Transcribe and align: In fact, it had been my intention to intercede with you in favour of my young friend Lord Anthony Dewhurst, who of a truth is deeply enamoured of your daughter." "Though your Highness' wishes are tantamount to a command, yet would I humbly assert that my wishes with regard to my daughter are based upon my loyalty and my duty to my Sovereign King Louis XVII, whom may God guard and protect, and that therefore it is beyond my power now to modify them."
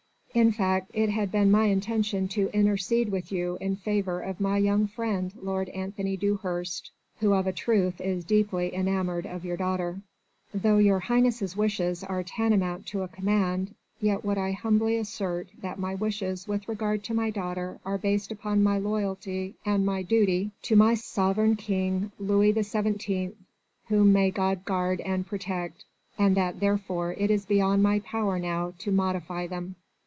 In 0.33 0.53
fact, 0.53 0.91
it 0.93 1.09
had 1.09 1.29
been 1.29 1.51
my 1.51 1.65
intention 1.65 2.29
to 2.29 2.49
intercede 2.55 3.09
with 3.09 3.33
you 3.33 3.57
in 3.59 3.75
favour 3.75 4.21
of 4.21 4.39
my 4.39 4.57
young 4.59 4.87
friend 4.87 5.29
Lord 5.35 5.67
Anthony 5.67 6.15
Dewhurst, 6.15 6.89
who 7.19 7.33
of 7.33 7.47
a 7.47 7.51
truth 7.51 7.99
is 7.99 8.23
deeply 8.23 8.73
enamoured 8.73 9.25
of 9.25 9.43
your 9.43 9.57
daughter." 9.57 9.99
"Though 10.53 10.77
your 10.77 10.99
Highness' 11.01 11.57
wishes 11.57 12.01
are 12.01 12.23
tantamount 12.23 12.85
to 12.87 13.01
a 13.01 13.09
command, 13.09 13.75
yet 13.99 14.23
would 14.23 14.37
I 14.37 14.53
humbly 14.53 14.95
assert 14.95 15.49
that 15.61 15.79
my 15.79 15.95
wishes 15.95 16.47
with 16.47 16.69
regard 16.69 17.03
to 17.03 17.13
my 17.13 17.29
daughter 17.29 17.81
are 17.83 17.97
based 17.97 18.31
upon 18.31 18.63
my 18.63 18.77
loyalty 18.77 19.55
and 19.65 19.85
my 19.85 20.01
duty 20.01 20.51
to 20.61 20.77
my 20.77 20.93
Sovereign 20.93 21.57
King 21.57 22.13
Louis 22.19 22.53
XVII, 22.53 23.33
whom 23.89 24.13
may 24.13 24.31
God 24.31 24.63
guard 24.63 25.01
and 25.01 25.27
protect, 25.27 25.83
and 26.17 26.37
that 26.37 26.61
therefore 26.61 27.15
it 27.15 27.29
is 27.29 27.45
beyond 27.45 27.83
my 27.83 27.99
power 27.99 28.39
now 28.39 28.73
to 28.77 28.93
modify 28.93 29.45
them." 29.47 29.75